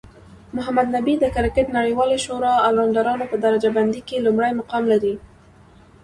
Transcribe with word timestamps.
محمد 0.55 0.87
نبي 0.95 1.13
د 1.19 1.25
کرکټ 1.35 1.67
نړیوالی 1.77 2.17
شورا 2.25 2.53
الرونډرانو 2.67 3.25
په 3.31 3.37
درجه 3.45 3.69
بندۍ 3.75 4.01
کې 4.07 4.23
لومړی 4.25 4.51
مقام 4.59 4.83
لري 4.91 5.13